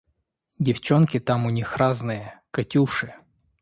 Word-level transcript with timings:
Девчонки 0.57 1.19
там 1.19 1.45
у 1.45 1.51
них 1.51 1.77
разные… 1.77 2.41
Катюши! 2.49 3.13